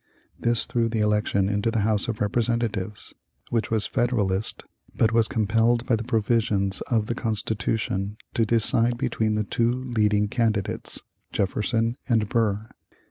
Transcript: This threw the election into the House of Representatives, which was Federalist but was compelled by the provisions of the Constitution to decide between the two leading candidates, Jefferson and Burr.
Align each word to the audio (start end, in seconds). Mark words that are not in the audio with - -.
This 0.39 0.65
threw 0.65 0.89
the 0.89 1.01
election 1.01 1.47
into 1.47 1.69
the 1.69 1.81
House 1.81 2.07
of 2.07 2.21
Representatives, 2.21 3.13
which 3.51 3.69
was 3.69 3.85
Federalist 3.85 4.63
but 4.95 5.11
was 5.11 5.27
compelled 5.27 5.85
by 5.85 5.95
the 5.95 6.03
provisions 6.03 6.81
of 6.87 7.05
the 7.05 7.13
Constitution 7.13 8.17
to 8.33 8.43
decide 8.43 8.97
between 8.97 9.35
the 9.35 9.43
two 9.43 9.69
leading 9.71 10.27
candidates, 10.27 11.03
Jefferson 11.31 11.97
and 12.09 12.27
Burr. 12.27 12.67